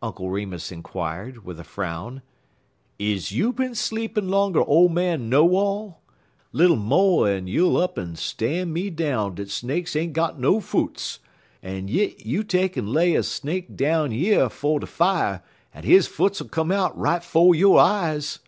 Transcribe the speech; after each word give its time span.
Uncle 0.00 0.30
Remus 0.30 0.70
inquired, 0.70 1.44
with 1.44 1.58
a 1.58 1.64
frown. 1.64 2.22
"Is 3.00 3.32
you 3.32 3.52
been 3.52 3.74
sleepin' 3.74 4.28
longer 4.28 4.62
ole 4.62 4.88
man 4.88 5.28
Know 5.28 5.56
All? 5.56 6.02
Little 6.52 6.76
mo' 6.76 7.24
en 7.24 7.48
you'll 7.48 7.76
up'n 7.78 8.14
stan' 8.14 8.72
me 8.72 8.90
down 8.90 9.34
dat 9.34 9.48
snakes 9.50 9.96
ain't 9.96 10.12
got 10.12 10.38
no 10.38 10.60
foots, 10.60 11.18
and 11.64 11.90
yit 11.90 12.24
you 12.24 12.44
take 12.44 12.76
en 12.76 12.92
lay 12.92 13.16
a 13.16 13.24
snake 13.24 13.74
down 13.74 14.12
yer 14.12 14.48
'fo' 14.48 14.78
de 14.78 14.86
fier, 14.86 15.42
en 15.74 15.82
his 15.82 16.06
foots 16.06 16.40
'll 16.40 16.44
come 16.46 16.70
out 16.70 16.96
right 16.96 17.24
'fo' 17.24 17.50
yo' 17.50 17.76
eyes." 17.76 18.38